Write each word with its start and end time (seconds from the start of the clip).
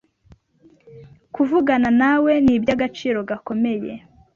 kuvugana 1.35 1.89
nawe 2.01 2.31
nibyagaciro 2.45 3.19
gakomeye 3.29 3.93